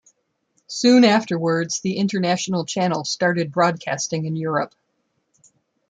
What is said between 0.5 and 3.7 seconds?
Soon afterwards, the international channel started